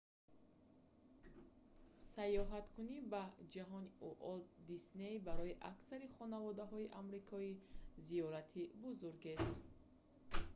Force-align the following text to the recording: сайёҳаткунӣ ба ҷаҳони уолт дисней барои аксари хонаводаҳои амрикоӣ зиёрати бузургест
сайёҳаткунӣ 2.13 2.97
ба 3.13 3.23
ҷаҳони 3.53 3.95
уолт 4.07 4.45
дисней 4.69 5.15
барои 5.27 5.59
аксари 5.71 6.13
хонаводаҳои 6.15 6.91
амрикоӣ 7.01 7.51
зиёрати 8.09 8.61
бузургест 8.83 9.51